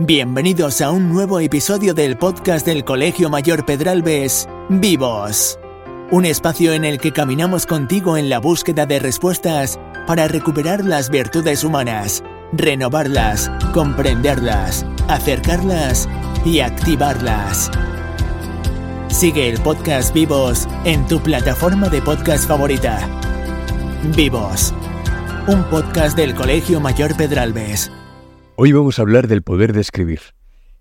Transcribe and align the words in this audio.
Bienvenidos 0.00 0.80
a 0.80 0.92
un 0.92 1.08
nuevo 1.08 1.40
episodio 1.40 1.92
del 1.92 2.16
podcast 2.16 2.64
del 2.64 2.84
Colegio 2.84 3.30
Mayor 3.30 3.66
Pedralbes, 3.66 4.48
Vivos. 4.68 5.58
Un 6.12 6.24
espacio 6.24 6.72
en 6.72 6.84
el 6.84 7.00
que 7.00 7.12
caminamos 7.12 7.66
contigo 7.66 8.16
en 8.16 8.28
la 8.28 8.38
búsqueda 8.38 8.86
de 8.86 9.00
respuestas 9.00 9.76
para 10.06 10.28
recuperar 10.28 10.84
las 10.84 11.10
virtudes 11.10 11.64
humanas, 11.64 12.22
renovarlas, 12.52 13.50
comprenderlas, 13.74 14.86
acercarlas 15.08 16.08
y 16.44 16.60
activarlas. 16.60 17.68
Sigue 19.08 19.48
el 19.48 19.60
podcast 19.60 20.14
Vivos 20.14 20.68
en 20.84 21.08
tu 21.08 21.20
plataforma 21.20 21.88
de 21.88 22.02
podcast 22.02 22.46
favorita. 22.46 23.00
Vivos, 24.14 24.72
un 25.48 25.64
podcast 25.64 26.16
del 26.16 26.36
Colegio 26.36 26.78
Mayor 26.78 27.16
Pedralbes. 27.16 27.90
Hoy 28.60 28.72
vamos 28.72 28.98
a 28.98 29.02
hablar 29.02 29.28
del 29.28 29.42
poder 29.42 29.72
de 29.72 29.80
escribir. 29.80 30.18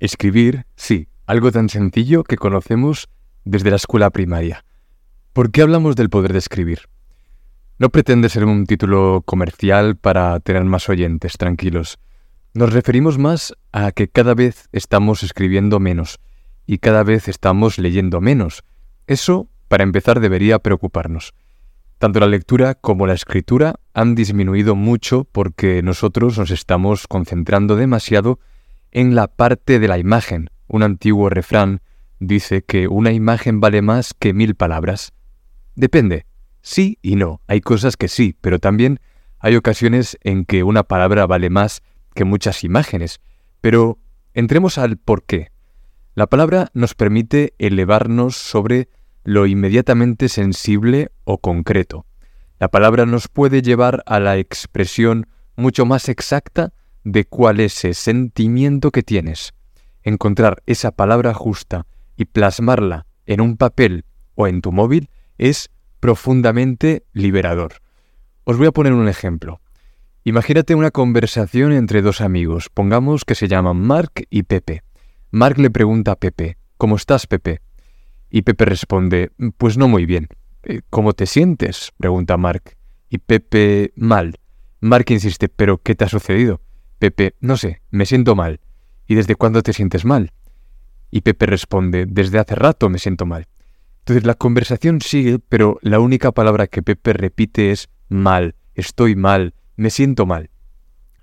Escribir, 0.00 0.64
sí, 0.74 1.08
algo 1.26 1.52
tan 1.52 1.68
sencillo 1.68 2.24
que 2.24 2.38
conocemos 2.38 3.10
desde 3.44 3.68
la 3.68 3.76
escuela 3.76 4.08
primaria. 4.08 4.64
¿Por 5.34 5.50
qué 5.50 5.60
hablamos 5.60 5.94
del 5.94 6.08
poder 6.08 6.32
de 6.32 6.38
escribir? 6.38 6.88
No 7.78 7.90
pretende 7.90 8.30
ser 8.30 8.46
un 8.46 8.64
título 8.64 9.22
comercial 9.26 9.98
para 9.98 10.40
tener 10.40 10.64
más 10.64 10.88
oyentes, 10.88 11.36
tranquilos. 11.36 11.98
Nos 12.54 12.72
referimos 12.72 13.18
más 13.18 13.52
a 13.70 13.92
que 13.92 14.08
cada 14.08 14.32
vez 14.32 14.70
estamos 14.72 15.22
escribiendo 15.22 15.78
menos 15.78 16.20
y 16.64 16.78
cada 16.78 17.02
vez 17.02 17.28
estamos 17.28 17.76
leyendo 17.76 18.22
menos. 18.22 18.64
Eso, 19.06 19.50
para 19.68 19.84
empezar, 19.84 20.20
debería 20.20 20.58
preocuparnos. 20.60 21.34
Tanto 21.98 22.20
la 22.20 22.28
lectura 22.28 22.74
como 22.74 23.08
la 23.08 23.14
escritura 23.14 23.80
han 23.92 24.14
disminuido 24.14 24.76
mucho 24.76 25.24
porque 25.24 25.82
nosotros 25.82 26.38
nos 26.38 26.52
estamos 26.52 27.08
concentrando 27.08 27.74
demasiado 27.74 28.38
en 28.92 29.16
la 29.16 29.26
parte 29.26 29.80
de 29.80 29.88
la 29.88 29.98
imagen. 29.98 30.48
Un 30.68 30.84
antiguo 30.84 31.28
refrán 31.28 31.80
dice 32.20 32.62
que 32.62 32.86
una 32.86 33.10
imagen 33.10 33.58
vale 33.58 33.82
más 33.82 34.14
que 34.14 34.32
mil 34.32 34.54
palabras. 34.54 35.12
Depende, 35.74 36.26
sí 36.62 36.98
y 37.02 37.16
no. 37.16 37.40
Hay 37.48 37.60
cosas 37.60 37.96
que 37.96 38.06
sí, 38.06 38.36
pero 38.40 38.60
también 38.60 39.00
hay 39.40 39.56
ocasiones 39.56 40.18
en 40.22 40.44
que 40.44 40.62
una 40.62 40.84
palabra 40.84 41.26
vale 41.26 41.50
más 41.50 41.82
que 42.14 42.24
muchas 42.24 42.62
imágenes. 42.62 43.20
Pero 43.60 43.98
entremos 44.34 44.78
al 44.78 44.98
por 44.98 45.24
qué. 45.24 45.50
La 46.14 46.28
palabra 46.28 46.68
nos 46.74 46.94
permite 46.94 47.54
elevarnos 47.58 48.36
sobre 48.36 48.88
lo 49.28 49.44
inmediatamente 49.44 50.30
sensible 50.30 51.10
o 51.24 51.36
concreto. 51.36 52.06
La 52.58 52.68
palabra 52.68 53.04
nos 53.04 53.28
puede 53.28 53.60
llevar 53.60 54.02
a 54.06 54.20
la 54.20 54.38
expresión 54.38 55.26
mucho 55.54 55.84
más 55.84 56.08
exacta 56.08 56.72
de 57.04 57.26
cuál 57.26 57.60
es 57.60 57.84
ese 57.84 57.92
sentimiento 57.92 58.90
que 58.90 59.02
tienes. 59.02 59.52
Encontrar 60.02 60.62
esa 60.64 60.92
palabra 60.92 61.34
justa 61.34 61.86
y 62.16 62.24
plasmarla 62.24 63.04
en 63.26 63.42
un 63.42 63.58
papel 63.58 64.06
o 64.34 64.46
en 64.46 64.62
tu 64.62 64.72
móvil 64.72 65.10
es 65.36 65.68
profundamente 66.00 67.04
liberador. 67.12 67.82
Os 68.44 68.56
voy 68.56 68.68
a 68.68 68.72
poner 68.72 68.94
un 68.94 69.08
ejemplo. 69.08 69.60
Imagínate 70.24 70.74
una 70.74 70.90
conversación 70.90 71.72
entre 71.72 72.00
dos 72.00 72.22
amigos, 72.22 72.70
pongamos 72.72 73.26
que 73.26 73.34
se 73.34 73.46
llaman 73.46 73.76
Mark 73.76 74.26
y 74.30 74.44
Pepe. 74.44 74.84
Mark 75.30 75.58
le 75.58 75.68
pregunta 75.68 76.12
a 76.12 76.16
Pepe, 76.16 76.56
¿Cómo 76.78 76.96
estás, 76.96 77.26
Pepe? 77.26 77.60
Y 78.30 78.42
Pepe 78.42 78.64
responde, 78.64 79.30
pues 79.56 79.78
no 79.78 79.88
muy 79.88 80.06
bien. 80.06 80.28
Eh, 80.62 80.82
¿Cómo 80.90 81.12
te 81.12 81.26
sientes? 81.26 81.92
pregunta 81.96 82.36
Mark. 82.36 82.76
Y 83.08 83.18
Pepe, 83.18 83.92
mal. 83.96 84.34
Mark 84.80 85.06
insiste, 85.08 85.48
¿pero 85.48 85.78
qué 85.78 85.94
te 85.94 86.04
ha 86.04 86.08
sucedido? 86.08 86.60
Pepe, 86.98 87.34
no 87.40 87.56
sé, 87.56 87.82
me 87.90 88.06
siento 88.06 88.34
mal. 88.34 88.60
¿Y 89.06 89.14
desde 89.14 89.34
cuándo 89.34 89.62
te 89.62 89.72
sientes 89.72 90.04
mal? 90.04 90.32
Y 91.10 91.22
Pepe 91.22 91.46
responde, 91.46 92.06
desde 92.06 92.38
hace 92.38 92.54
rato 92.54 92.88
me 92.88 92.98
siento 92.98 93.24
mal. 93.24 93.46
Entonces 94.00 94.26
la 94.26 94.34
conversación 94.34 95.00
sigue, 95.00 95.38
pero 95.38 95.78
la 95.82 96.00
única 96.00 96.32
palabra 96.32 96.66
que 96.66 96.82
Pepe 96.82 97.12
repite 97.12 97.70
es 97.70 97.88
mal, 98.08 98.54
estoy 98.74 99.16
mal, 99.16 99.54
me 99.76 99.90
siento 99.90 100.26
mal. 100.26 100.50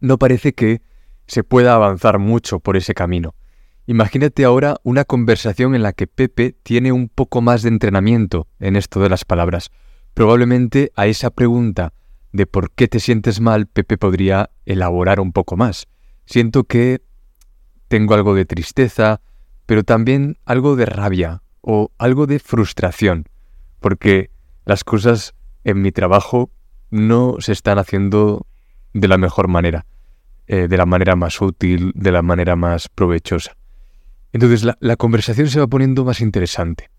No 0.00 0.18
parece 0.18 0.54
que 0.54 0.82
se 1.26 1.44
pueda 1.44 1.74
avanzar 1.74 2.18
mucho 2.18 2.60
por 2.60 2.76
ese 2.76 2.94
camino. 2.94 3.34
Imagínate 3.86 4.46
ahora 4.46 4.78
una 4.82 5.04
conversación 5.04 5.74
en 5.74 5.82
la 5.82 5.92
que 5.92 6.06
Pepe 6.06 6.56
tiene 6.62 6.90
un 6.90 7.10
poco 7.10 7.42
más 7.42 7.62
de 7.62 7.68
entrenamiento 7.68 8.48
en 8.58 8.76
esto 8.76 9.00
de 9.00 9.10
las 9.10 9.26
palabras. 9.26 9.70
Probablemente 10.14 10.90
a 10.96 11.06
esa 11.06 11.28
pregunta 11.30 11.92
de 12.32 12.46
por 12.46 12.70
qué 12.70 12.88
te 12.88 12.98
sientes 12.98 13.40
mal, 13.40 13.66
Pepe 13.66 13.98
podría 13.98 14.50
elaborar 14.64 15.20
un 15.20 15.32
poco 15.32 15.56
más. 15.56 15.86
Siento 16.24 16.64
que 16.64 17.02
tengo 17.88 18.14
algo 18.14 18.34
de 18.34 18.46
tristeza, 18.46 19.20
pero 19.66 19.84
también 19.84 20.38
algo 20.46 20.76
de 20.76 20.86
rabia 20.86 21.42
o 21.60 21.92
algo 21.98 22.26
de 22.26 22.38
frustración, 22.38 23.28
porque 23.80 24.30
las 24.64 24.82
cosas 24.82 25.34
en 25.62 25.82
mi 25.82 25.92
trabajo 25.92 26.50
no 26.90 27.36
se 27.38 27.52
están 27.52 27.78
haciendo 27.78 28.46
de 28.94 29.08
la 29.08 29.18
mejor 29.18 29.48
manera, 29.48 29.84
eh, 30.46 30.68
de 30.68 30.76
la 30.76 30.86
manera 30.86 31.16
más 31.16 31.40
útil, 31.42 31.92
de 31.94 32.12
la 32.12 32.22
manera 32.22 32.56
más 32.56 32.88
provechosa. 32.88 33.56
Entonces 34.34 34.68
la, 34.80 34.96
conversación 34.96 35.48
se 35.48 35.60
va 35.60 35.68
poniendo 35.68 36.04
más 36.04 36.20
interesante. 36.20 36.90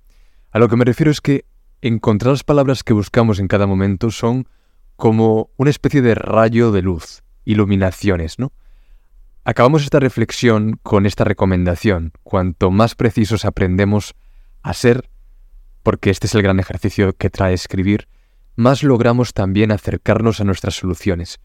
A 0.51 0.57
lo 0.57 0.69
que 0.69 0.77
me 0.77 0.85
refiero 0.85 1.11
es 1.11 1.19
que 1.19 1.43
encontrar 1.81 2.31
las 2.31 2.45
palabras 2.45 2.81
que 2.81 2.93
buscamos 2.93 3.39
en 3.39 3.49
cada 3.49 3.67
momento 3.67 4.09
son 4.09 4.47
como 4.95 5.49
una 5.57 5.69
especie 5.69 6.01
de 6.01 6.15
rayo 6.15 6.71
de 6.71 6.81
luz, 6.81 7.23
iluminaciones, 7.43 8.39
¿no? 8.39 8.53
Acabamos 9.43 9.83
esta 9.83 9.99
reflexión 9.99 10.79
con 10.81 11.05
esta 11.05 11.25
recomendación. 11.25 12.13
Cuanto 12.23 12.71
más 12.71 12.95
precisos 12.95 13.43
aprendemos 13.43 14.15
a 14.63 14.73
ser, 14.73 15.09
porque 15.83 16.11
este 16.11 16.27
es 16.27 16.35
el 16.35 16.41
gran 16.41 16.61
ejercicio 16.61 17.17
que 17.17 17.29
trae 17.29 17.53
escribir, 17.53 18.07
más 18.55 18.81
logramos 18.81 19.33
también 19.33 19.73
acercarnos 19.73 20.39
a 20.39 20.45
nuestras 20.45 20.75
soluciones. 20.75 21.41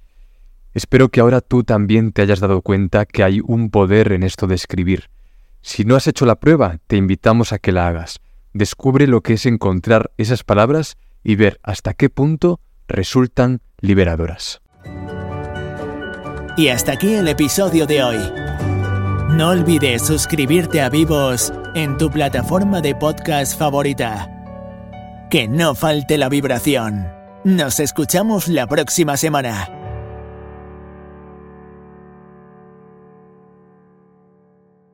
Espero 0.72 1.08
que 1.08 1.18
ahora 1.18 1.40
tú 1.40 1.64
también 1.64 2.12
te 2.12 2.22
hayas 2.22 2.38
dado 2.38 2.62
cuenta 2.62 3.06
que 3.06 3.24
hay 3.24 3.40
un 3.44 3.70
poder 3.70 4.12
en 4.12 4.22
esto 4.22 4.46
de 4.46 4.54
escribir, 4.54 5.10
si 5.62 5.84
no 5.84 5.96
has 5.96 6.06
hecho 6.06 6.26
la 6.26 6.40
prueba, 6.40 6.78
te 6.86 6.96
invitamos 6.96 7.52
a 7.52 7.58
que 7.58 7.72
la 7.72 7.88
hagas. 7.88 8.20
Descubre 8.52 9.06
lo 9.06 9.20
que 9.20 9.34
es 9.34 9.46
encontrar 9.46 10.10
esas 10.16 10.42
palabras 10.42 10.96
y 11.22 11.36
ver 11.36 11.60
hasta 11.62 11.94
qué 11.94 12.08
punto 12.08 12.60
resultan 12.88 13.60
liberadoras. 13.80 14.60
Y 16.56 16.68
hasta 16.68 16.92
aquí 16.92 17.14
el 17.14 17.28
episodio 17.28 17.86
de 17.86 18.02
hoy. 18.02 18.18
No 19.30 19.50
olvides 19.50 20.04
suscribirte 20.04 20.82
a 20.82 20.88
Vivos 20.88 21.52
en 21.74 21.96
tu 21.96 22.10
plataforma 22.10 22.80
de 22.80 22.94
podcast 22.94 23.56
favorita. 23.56 24.28
Que 25.30 25.46
no 25.46 25.76
falte 25.76 26.18
la 26.18 26.28
vibración. 26.28 27.06
Nos 27.44 27.78
escuchamos 27.78 28.48
la 28.48 28.66
próxima 28.66 29.16
semana. 29.16 29.79